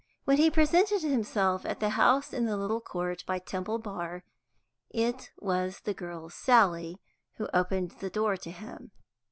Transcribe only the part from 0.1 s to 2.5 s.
When he presented himself at the house in